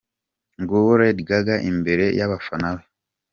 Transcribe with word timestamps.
Nguwo 0.59 0.91
Lady 0.99 1.23
Gaga 1.29 1.55
imbere 1.71 2.05
y'abafana 2.17 2.67
be. 2.77 2.83